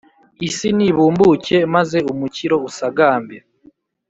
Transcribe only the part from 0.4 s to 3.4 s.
isi nibumbuke, maze umukiro usagambe,